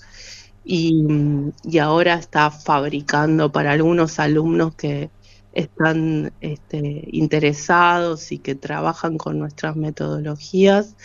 [0.64, 1.04] y,
[1.62, 5.10] y, ahora está fabricando para algunos alumnos que
[5.54, 10.96] están este, interesados y que trabajan con nuestras metodologías.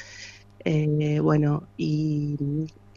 [0.66, 2.36] Eh, bueno, y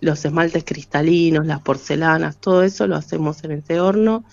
[0.01, 4.25] los esmaltes cristalinos, las porcelanas, todo eso lo hacemos en ese horno.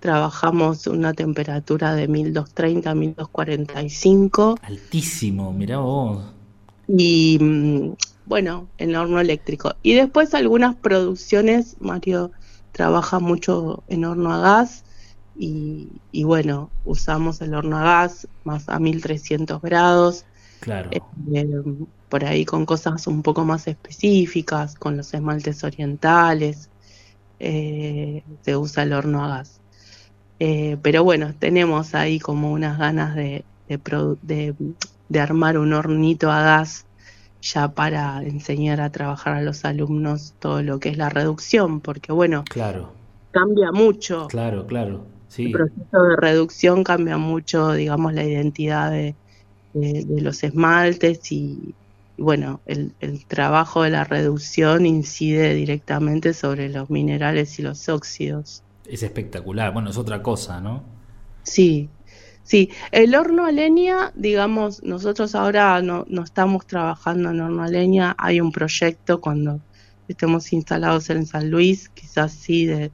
[0.00, 4.58] Trabajamos una temperatura de 1230 a 1245.
[4.62, 6.22] Altísimo, mirá vos.
[6.86, 7.38] Y
[8.26, 9.74] bueno, en el horno eléctrico.
[9.82, 12.32] Y después algunas producciones, Mario
[12.72, 14.84] trabaja mucho en horno a gas
[15.38, 20.24] y, y bueno, usamos el horno a gas más a 1300 grados.
[20.60, 20.90] Claro.
[20.92, 21.00] Eh,
[22.08, 26.70] por ahí con cosas un poco más específicas, con los esmaltes orientales,
[27.38, 29.60] eh, se usa el horno a gas.
[30.38, 33.78] Eh, pero bueno, tenemos ahí como unas ganas de, de,
[34.22, 34.54] de,
[35.08, 36.85] de armar un hornito a gas
[37.42, 42.12] ya para enseñar a trabajar a los alumnos todo lo que es la reducción, porque
[42.12, 42.92] bueno, claro.
[43.30, 44.26] cambia mucho.
[44.28, 45.06] Claro, claro.
[45.28, 45.46] Sí.
[45.46, 49.14] El proceso de reducción cambia mucho, digamos, la identidad de,
[49.74, 51.74] de, de los esmaltes y,
[52.16, 57.88] y bueno, el, el, trabajo de la reducción incide directamente sobre los minerales y los
[57.88, 58.62] óxidos.
[58.86, 60.82] Es espectacular, bueno, es otra cosa, ¿no?
[61.42, 61.90] Sí,
[62.46, 67.68] Sí, el horno a leña, digamos, nosotros ahora no, no, estamos trabajando en horno a
[67.68, 69.60] leña, hay un proyecto cuando
[70.06, 72.92] estemos instalados en San Luis, quizás sí, de,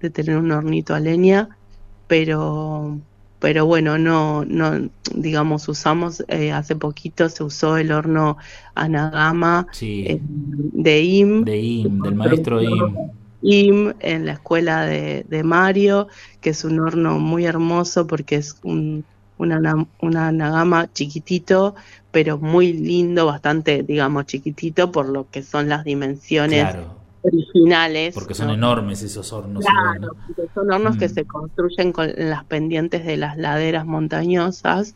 [0.00, 1.48] de tener un hornito a leña,
[2.08, 2.98] pero,
[3.38, 8.36] pero bueno, no, no, digamos, usamos, eh, hace poquito se usó el horno
[8.74, 10.04] Anagama sí.
[10.08, 11.44] eh, de IM.
[11.46, 13.19] De IM, del maestro IM.
[13.42, 16.08] IM en la escuela de, de, Mario,
[16.40, 19.04] que es un horno muy hermoso porque es un,
[19.38, 21.74] una, una nagama chiquitito,
[22.10, 26.96] pero muy lindo, bastante, digamos, chiquitito por lo que son las dimensiones claro.
[27.22, 28.14] originales.
[28.14, 28.54] Porque son ¿no?
[28.54, 29.64] enormes esos hornos.
[29.64, 30.16] Claro,
[30.54, 30.98] son hornos mm.
[30.98, 34.94] que se construyen con las pendientes de las laderas montañosas.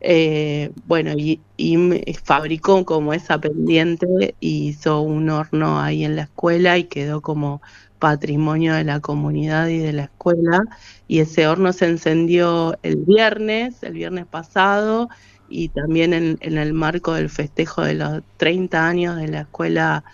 [0.00, 1.76] Eh, bueno, y, y,
[2.22, 7.62] fabricó como esa pendiente y hizo un horno ahí en la escuela y quedó como
[7.98, 10.62] patrimonio de la comunidad y de la escuela.
[11.08, 15.08] Y ese horno se encendió el viernes, el viernes pasado,
[15.48, 20.04] y también en, en el marco del festejo de los 30 años de la escuela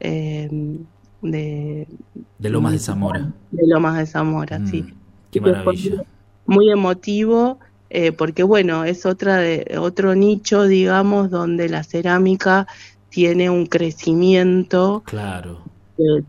[0.00, 0.48] eh,
[1.22, 1.86] de,
[2.38, 3.32] de Lomas de Zamora.
[3.50, 4.94] De Lomas de Zamora, mm, sí.
[5.30, 6.02] Qué maravilla.
[6.46, 7.58] Muy emotivo
[7.94, 12.66] eh, porque bueno, es otra de, otro nicho, digamos, donde la cerámica
[13.10, 15.02] tiene un crecimiento.
[15.04, 15.60] Claro.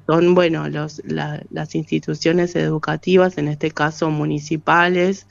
[0.05, 5.26] son, bueno, los, las instituciones educativas, en este caso municipales,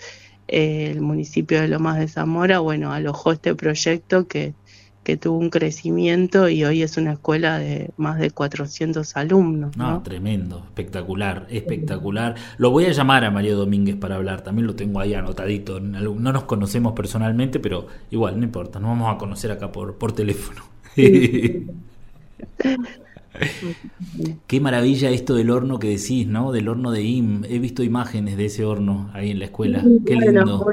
[0.49, 4.55] eh, el municipio de Lomas de Zamora, bueno, alojó este proyecto que
[5.03, 9.77] que tuvo un crecimiento y hoy es una escuela de más de 400 alumnos.
[9.77, 12.37] No, tremendo, espectacular, espectacular.
[12.59, 15.81] Lo voy a llamar a Mario Domínguez para hablar, también lo tengo ahí anotadito.
[15.81, 20.13] No nos conocemos personalmente, pero igual, no importa, nos vamos a conocer acá por, por
[20.13, 20.63] teléfono.
[24.47, 26.53] Qué maravilla esto del horno que decís, ¿no?
[26.53, 27.45] Del horno de IM.
[27.49, 29.83] He visto imágenes de ese horno ahí en la escuela.
[30.07, 30.67] Qué lindo.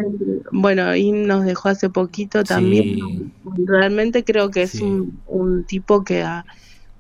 [0.52, 3.32] Bueno, IM nos dejó hace poquito también.
[3.66, 6.46] Realmente creo que es un, tipo que ha,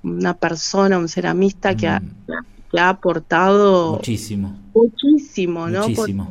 [0.04, 2.36] una persona, un ceramista que, ha, mm.
[2.72, 4.58] que ha aportado muchísimo.
[4.74, 5.90] Muchísimo, ¿no?
[5.90, 6.30] Muchísimo.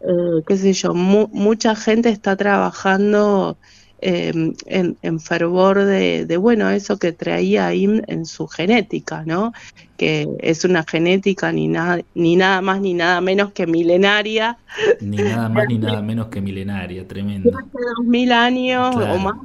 [0.00, 3.56] eh, qué sé yo, mucha gente está trabajando
[4.02, 9.52] Em, en, fervor de, bueno, eso que traía ahí en su genética, ¿no?
[9.98, 14.56] Que es una genética ni nada, ni nada más ni nada menos que milenaria.
[15.02, 17.50] Ni nada más ni nada menos que milenaria, tremendo.
[17.50, 19.36] Hace dos mil años o más.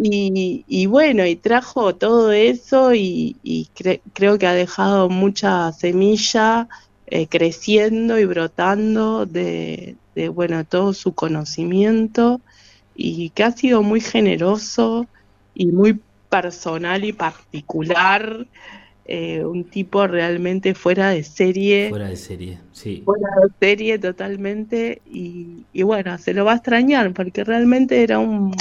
[0.00, 3.68] Y, bueno, y trajo todo eso y,
[4.14, 6.68] creo que ha dejado mucha semilla
[7.06, 12.40] eh, creciendo y brotando de, de, bueno, todo su conocimiento
[13.00, 15.06] y que ha sido muy generoso
[15.54, 18.46] y muy personal y particular.
[19.10, 21.88] Eh, un tipo realmente fuera de serie.
[21.88, 23.02] Fuera de serie, sí.
[23.06, 25.00] Fuera de serie totalmente.
[25.06, 28.54] Y, bueno, se lo va a extrañar porque realmente era un,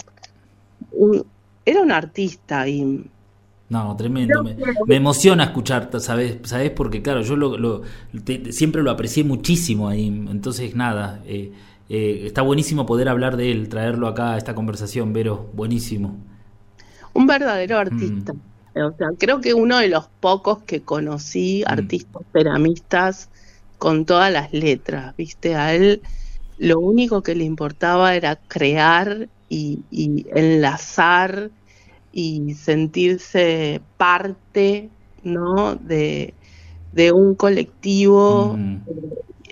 [1.66, 3.04] era un artista y
[3.70, 4.44] no, tremendo.
[4.86, 6.38] Me, emociona escucharte, ¿sabes?
[6.44, 6.70] ¿sabes?
[6.72, 7.82] Porque, claro, yo lo,
[8.52, 10.08] siempre lo aprecié muchísimo ahí.
[10.08, 11.52] Entonces, nada, eh,
[11.90, 16.18] eh, está buenísimo poder hablar de él, traerlo acá a esta conversación, Vero, buenísimo.
[17.14, 18.34] Un verdadero artista.
[18.34, 18.82] Mm.
[18.84, 21.72] O sea, creo que uno de los pocos que conocí, mm.
[21.72, 23.30] artistas ceramistas,
[23.78, 25.56] con todas las letras, ¿viste?
[25.56, 26.02] A él
[26.58, 31.52] lo único que le importaba era crear y, enlazar
[32.12, 34.90] y sentirse parte,
[35.24, 35.76] ¿no?
[35.76, 36.34] De,
[37.14, 38.82] un colectivo mm.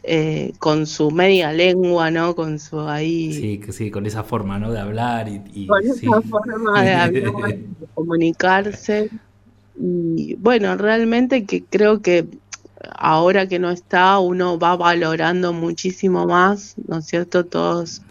[0.08, 2.36] Eh, con su media lengua, ¿no?
[2.36, 3.34] Con su ahí...
[3.34, 4.72] Sí, sí, con esa forma, ¿no?
[4.72, 5.66] De hablar y...
[5.66, 9.10] con esa forma de hablar, de comunicarse.
[9.80, 12.28] Y bueno, realmente que creo que
[12.95, 17.43] ahora que no está, uno va valorando muchísimo más, ¿no es cierto?
[17.45, 18.03] Todas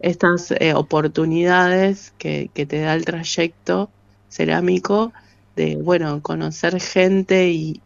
[0.00, 3.90] estas eh, oportunidades que, que te da el trayecto
[4.30, 5.12] cerámico
[5.56, 7.80] de, bueno, conocer gente y,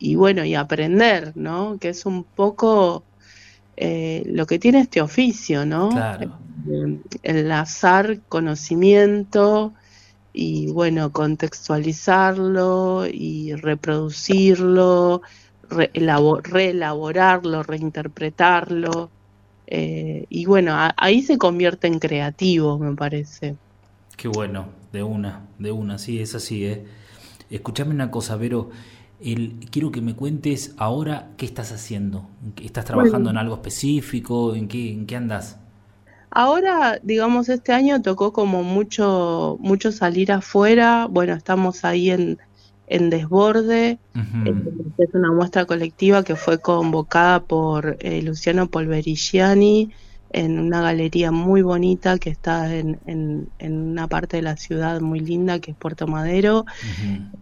[0.00, 1.76] y bueno, y aprender, ¿no?
[1.78, 3.04] Que es un poco
[3.76, 5.90] eh, lo que tiene este oficio, ¿no?
[5.90, 6.38] Claro.
[6.70, 9.72] Eh, enlazar conocimiento
[10.32, 15.22] y bueno, contextualizarlo y reproducirlo,
[15.68, 19.10] reelaborarlo, reinterpretarlo.
[19.66, 23.56] Eh, y bueno, ahí se convierte en creativo, me parece.
[24.16, 26.84] Qué bueno, de una, de una, sí, es así, ¿eh?
[27.50, 28.70] Escuchame una cosa, Vero
[29.70, 32.26] quiero que me cuentes ahora qué estás haciendo.
[32.62, 34.54] ¿Estás trabajando en algo específico?
[34.54, 35.58] ¿En qué, ¿En qué andas?
[36.30, 41.06] Ahora, digamos, este año tocó como mucho, mucho salir afuera.
[41.10, 42.38] Bueno, estamos ahí en,
[42.86, 43.98] en Desborde.
[44.96, 49.90] Es una muestra colectiva que fue convocada por eh, Luciano Polverigiani
[50.32, 55.20] en una galería muy bonita que está en, en, una parte de la ciudad muy
[55.20, 56.64] linda que es Puerto Madero.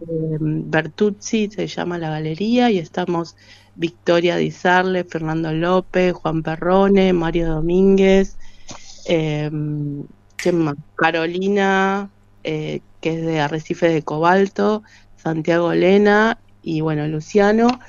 [0.01, 3.35] Eh, Bertuzzi se llama la galería y estamos
[3.75, 8.37] Victoria Dizarle, Fernando López, Juan Perrone, Mario Domínguez,
[9.07, 9.51] eh,
[10.95, 12.09] Carolina,
[12.43, 14.83] eh, que es de Arrecife de Cobalto,
[15.15, 17.79] Santiago Lena y bueno, Luciano.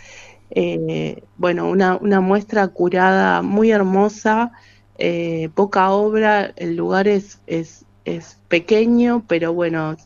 [1.38, 4.53] bueno, una, una muestra curada muy hermosa
[5.01, 9.96] eh, poca obra, el lugar es, es, es pequeño, pero bueno,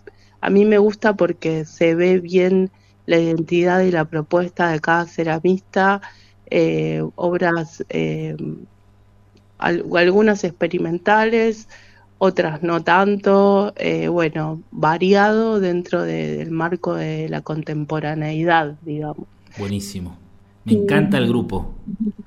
[0.41, 2.71] a mí me gusta porque se ve bien
[3.07, 6.01] la identidad y la propuesta de cada ceramista,
[6.49, 8.37] eh, obras, eh,
[9.59, 11.69] algunas experimentales,
[12.19, 13.75] otras no tanto,
[14.11, 19.27] bueno, variado dentro del marco de la contemporaneidad, digamos.
[19.59, 20.24] Buenísimo.
[20.65, 21.75] Me encanta el grupo.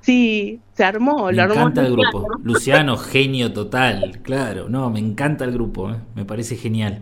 [0.01, 1.25] Sí, se armó.
[1.31, 2.27] Me encanta el grupo.
[2.43, 4.69] Luciano, genio total, claro.
[4.69, 5.95] No, me encanta el grupo, ¿eh?
[6.15, 7.01] me parece genial.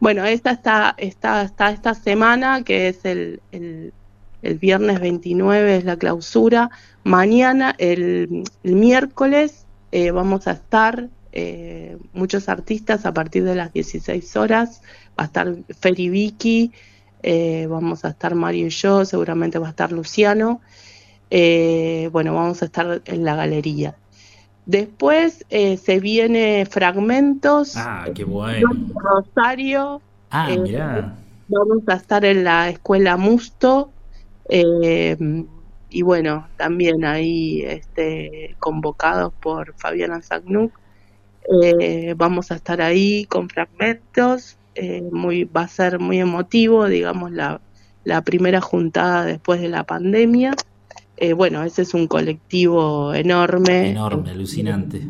[0.00, 3.92] Bueno, esta está, está, está esta semana, que es el, el,
[4.58, 6.70] viernes 29, es la clausura.
[7.04, 14.36] Mañana, el, miércoles, eh, vamos a estar eh, muchos artistas a partir de las 16
[14.36, 14.80] horas.
[15.18, 16.72] Va a estar Feri Vicky,
[17.22, 20.60] eh, vamos a estar Mario y yo, seguramente va a estar Luciano.
[21.30, 23.96] Eh, bueno, vamos a estar en la galería.
[24.66, 27.76] Después se viene Fragmentos.
[27.76, 28.68] Ah, qué bueno.
[28.94, 30.00] Rosario.
[30.30, 31.16] Ah, mirá.
[31.48, 33.90] Vamos a estar en la escuela Musto.
[34.48, 40.72] y bueno, también ahí este, convocados por Fabiana Zagnuk.
[41.80, 47.32] Eh, vamos a estar ahí con fragmentos, eh, muy, va a ser muy emotivo, digamos,
[47.32, 47.60] la,
[48.04, 50.54] la primera juntada después de la pandemia.
[51.16, 53.90] Eh, bueno, ese es un colectivo enorme.
[53.90, 55.02] Enorme, alucinante.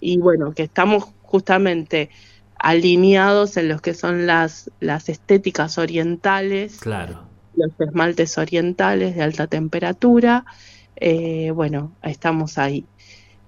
[0.00, 2.10] Y bueno, que estamos justamente
[2.56, 6.78] alineados en los que son las, las estéticas orientales.
[6.78, 7.22] Claro.
[7.56, 10.44] Los esmaltes orientales de alta temperatura.
[11.52, 12.86] bueno, estamos ahí.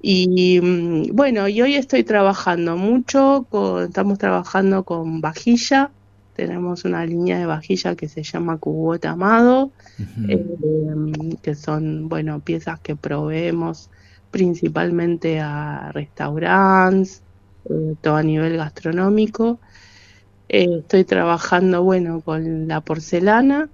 [0.04, 3.46] Y mm, bueno, y hoy estoy trabajando mucho,
[3.86, 5.92] estamos trabajando con vajilla,
[6.34, 9.70] tenemos una línea de vajilla que se llama Cubota Amado,
[10.28, 10.44] eh,
[11.40, 13.90] que son, bueno, piezas que proveemos
[14.32, 17.22] principalmente a restaurantes,
[17.66, 19.60] eh, todo a nivel gastronómico.
[20.48, 23.68] Eh, estoy trabajando, bueno, con la porcelana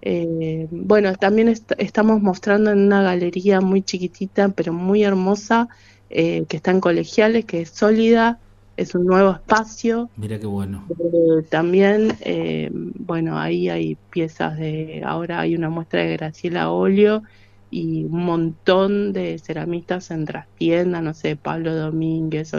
[0.00, 5.68] eh, bueno, también estamos mostrando en una galería muy chiquitita, pero muy hermosa,
[6.10, 8.38] eh, que está en colegiales, que es sólida,
[8.76, 10.08] es un nuevo espacio.
[10.16, 10.86] Mira qué bueno.
[10.90, 12.16] Eh, también,
[12.94, 17.24] bueno, ahí hay piezas de, ahora hay una muestra de Graciela Olio
[17.70, 22.52] y un montón de ceramistas en trastienda, no sé, Pablo Domínguez,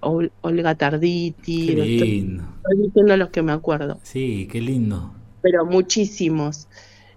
[0.00, 1.68] Olga Tarditi.
[1.68, 2.42] Lindo.
[2.42, 4.00] estoy diciendo los que me acuerdo.
[4.02, 5.12] Sí, qué lindo
[5.44, 6.68] pero muchísimos.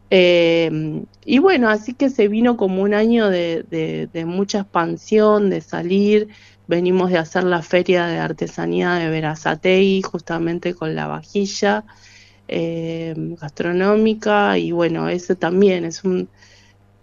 [0.09, 6.27] Eh, y bueno, así que se vino como un año de, mucha expansión, de salir.
[6.67, 11.85] Venimos de hacer la feria de artesanía de Verazatei, justamente con la vajilla
[12.49, 14.57] eh, gastronómica.
[14.57, 16.27] Y bueno, eso también es un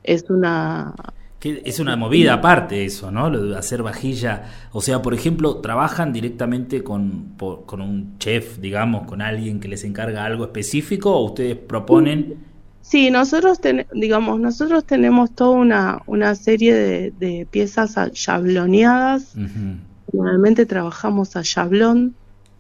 [0.02, 0.94] es una
[1.44, 3.30] es una movida aparte eso, ¿no?
[3.30, 4.44] Lo de hacer vajilla.
[4.72, 9.84] O sea, por ejemplo, trabajan directamente con, con un chef, digamos, con alguien que les
[9.84, 12.36] encarga algo específico o ustedes proponen.
[12.80, 13.60] Sí, nosotros,
[13.92, 19.34] digamos, nosotros tenemos toda una, una serie de, piezas chabloneadas.
[20.12, 22.14] Normalmente trabajamos a chablón,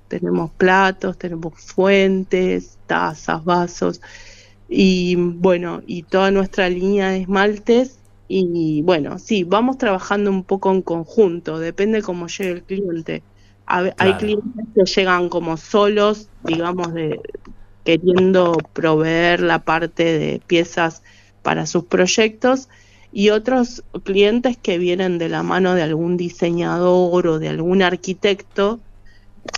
[0.08, 4.00] tenemos platos, tenemos fuentes, tazas, vasos
[4.68, 7.98] y bueno, y toda nuestra línea de esmaltes
[8.28, 13.22] y bueno, sí, vamos trabajando un poco en conjunto, depende cómo llegue el cliente.
[13.66, 17.20] Hay clientes que llegan como solos, digamos, de
[17.84, 21.02] queriendo proveer la parte de piezas
[21.42, 22.68] para sus proyectos
[23.12, 28.80] y otros clientes que vienen de la mano de algún diseñador o de algún arquitecto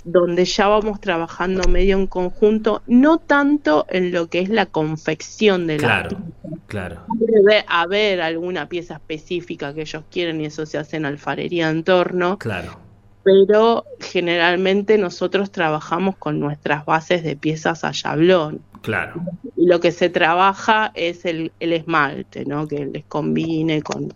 [0.03, 5.67] donde ya vamos trabajando medio en conjunto, no tanto en lo que es la confección
[5.67, 6.23] de la pieza.
[6.67, 7.05] Claro.
[7.15, 11.83] Debe haber alguna pieza específica que ellos quieren y eso se hace en alfarería en
[11.83, 12.37] torno.
[12.37, 12.79] Claro.
[13.23, 18.61] Pero generalmente nosotros trabajamos con nuestras bases de piezas a yablón.
[18.81, 19.21] Claro.
[19.57, 22.67] Y lo que se trabaja es el, el esmalte, ¿no?
[22.67, 24.13] Que les combine con,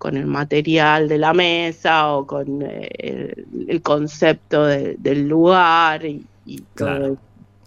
[0.00, 3.34] con el material de la mesa o con eh,
[3.68, 6.24] el, concepto del lugar y,
[6.74, 7.18] claro.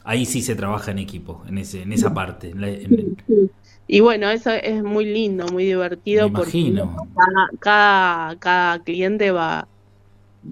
[0.03, 2.51] Ahí sí se trabaja en equipo, en ese, en esa parte.
[3.87, 6.73] Y bueno, eso es muy lindo, muy divertido porque
[7.59, 9.67] cada, cada, cliente va,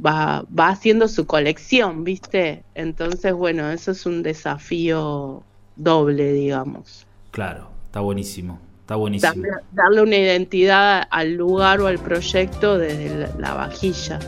[0.06, 2.62] va, va haciendo su colección, ¿viste?
[2.76, 5.42] Entonces, bueno, eso es un desafío
[5.76, 7.08] doble, digamos.
[7.32, 8.60] Claro, está buenísimo.
[8.92, 9.46] Está buenísimo.
[9.72, 14.20] Darle, una identidad al lugar o al proyecto desde la, vajilla.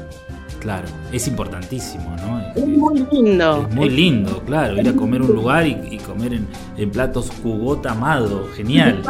[0.61, 2.39] Claro, es importantísimo, ¿no?
[2.55, 3.67] Es, muy lindo.
[3.69, 6.39] Es muy lindo, claro, ir a comer un lugar y, comer
[6.77, 9.03] en, platos cubota amado, genial.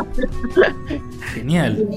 [1.35, 1.87] genial.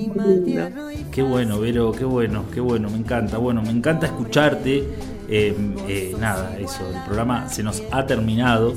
[1.11, 3.39] Qué bueno, Vero, qué bueno, qué bueno, me encanta.
[3.39, 4.85] Bueno, me encanta escucharte.
[5.31, 5.57] Eh,
[5.89, 8.75] eh, nada, eso, el programa se nos ha terminado.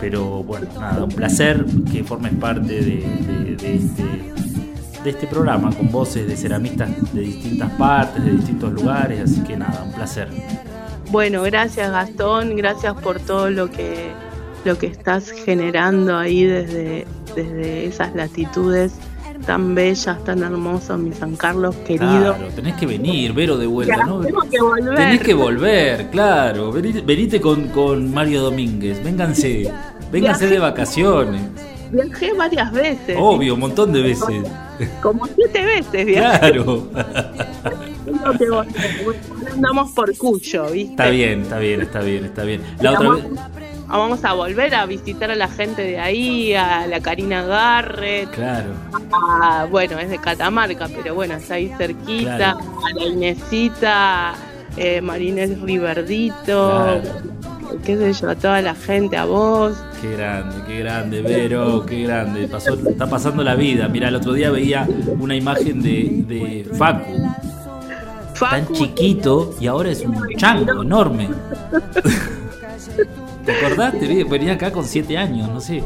[0.00, 4.04] Pero bueno, nada, un placer que formes parte de, este,
[5.02, 9.56] de este programa con voces de ceramistas de distintas partes, de distintos lugares, así que
[9.56, 10.28] nada, un placer.
[11.10, 14.12] Bueno, gracias Gastón, gracias por todo lo que
[14.64, 18.92] lo que estás generando ahí desde, desde esas latitudes
[19.46, 22.34] tan bellas, tan hermosas, mi San Carlos querido.
[22.34, 24.20] Claro, tenés que venir, Vero de vuelta, ¿no?
[24.20, 24.94] Tengo que volver.
[24.94, 26.72] Tenés que volver, claro.
[26.72, 29.72] Venite, con, con Mario Domínguez, vénganse,
[30.10, 31.42] vénganse de vacaciones.
[31.90, 33.16] Viajé varias veces.
[33.18, 34.42] Obvio, un montón de veces.
[35.02, 36.38] Como siete veces viajé.
[36.38, 36.88] Claro.
[39.54, 40.90] andamos por Cuyo, ¿viste?
[40.90, 42.62] Está bien, está bien, está bien, está bien.
[42.80, 43.24] La otra vez.
[43.88, 48.30] Vamos a volver a visitar a la gente de ahí, a la Karina Garrett.
[48.30, 48.74] Claro.
[49.70, 52.50] bueno, es de Catamarca, pero bueno, está ahí cerquita.
[52.50, 54.34] A la Inesita,
[54.76, 57.00] eh, Marínez Riverdito.
[57.82, 59.82] qué sé yo, a toda la gente, a vos.
[60.02, 62.46] Qué grande, qué grande, Vero, qué grande.
[62.46, 63.88] Pasó, está pasando la vida.
[63.88, 64.86] Mira, el otro día veía
[65.18, 67.16] una imagen de, de Facu.
[68.38, 71.30] Tan chiquito y ahora es un chango enorme.
[73.48, 74.24] ¿Te acordaste?
[74.24, 75.82] Venía acá con siete años, no sé.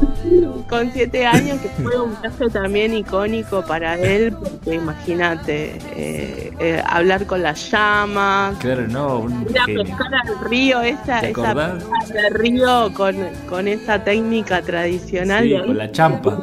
[0.69, 6.83] Con siete años, que fue un viaje también icónico para él, porque imagínate, eh, eh,
[6.85, 8.57] hablar con las llamas.
[8.57, 9.27] Claro, no.
[9.49, 13.15] ir a pescar al río, esa, esa del río con,
[13.47, 15.45] con esa técnica tradicional.
[15.45, 16.39] Sí, con la champa.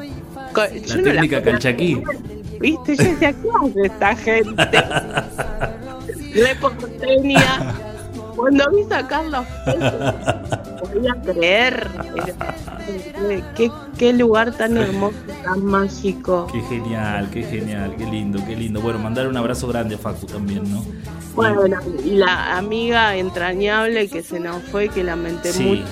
[0.56, 2.02] la técnica calchaquí.
[2.60, 2.96] ¿Viste?
[2.96, 4.84] Yo decía, ¿qué hace esta gente?
[6.46, 7.74] Reporteña
[8.40, 9.44] cuando vi sacar los
[10.92, 11.88] podía creer.
[13.56, 16.46] ¿Qué, qué lugar tan hermoso, tan mágico.
[16.52, 18.80] Qué genial, qué genial, qué lindo, qué lindo.
[18.80, 20.84] Bueno, mandar un abrazo grande a Facu también, ¿no?
[21.34, 21.62] Bueno,
[22.04, 25.84] la amiga entrañable que se nos fue, que lamenté mucho.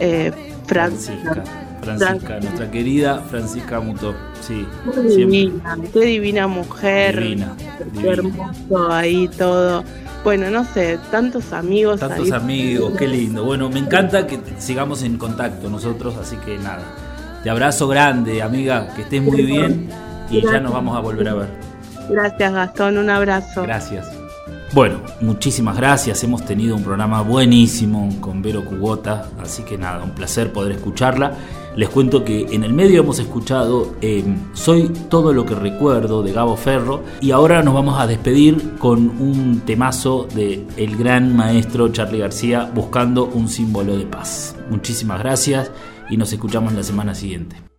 [0.00, 0.32] Eh,
[0.66, 1.44] Francisca.
[1.82, 4.14] Francisca, nuestra querida Francisca Muto.
[4.40, 7.20] Sí, qué divina, qué divina mujer.
[7.20, 7.54] Divina,
[8.00, 9.84] qué hermoso ahí todo.
[10.24, 12.00] Bueno, no sé, tantos amigos.
[12.00, 13.44] Tantos amigos, qué lindo.
[13.44, 16.82] Bueno, me encanta que sigamos en contacto nosotros, así que nada.
[17.42, 19.90] Te abrazo grande, amiga, que estés muy bien
[20.30, 21.48] y ya nos vamos a volver a ver.
[22.08, 23.64] Gracias, Gastón, un abrazo.
[23.64, 24.06] Gracias.
[24.72, 26.24] Bueno, muchísimas gracias.
[26.24, 31.34] Hemos tenido un programa buenísimo con Vero Cubota, así que nada, un placer poder escucharla.
[31.76, 36.32] Les cuento que en el medio hemos escuchado em, Soy todo lo que recuerdo de
[36.32, 41.88] Gabo Ferro y ahora nos vamos a despedir con un temazo de el gran maestro
[41.88, 44.54] Charlie García buscando un símbolo de paz.
[44.70, 45.70] Muchísimas gracias
[46.10, 47.73] y nos escuchamos la semana siguiente.